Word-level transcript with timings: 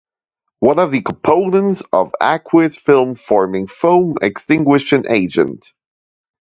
What 0.61 0.79
are 0.79 0.87
the 0.89 1.03
components 1.03 1.83
of 1.93 2.15
Aqueous 2.19 2.75
film-forming 2.75 3.67
foam 3.67 4.15
extinguishing 4.19 5.05
agent? 5.07 5.73